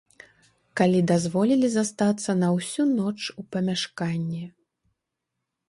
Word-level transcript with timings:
Калі 0.79 1.01
дазволілі 1.11 1.67
застацца 1.73 2.31
на 2.41 2.49
ўсю 2.57 2.83
ноч 2.97 3.15
у 3.43 3.47
памяшканні. 3.57 4.43